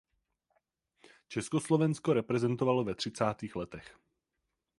[1.27, 3.99] Československo reprezentovala ve třicátých letech.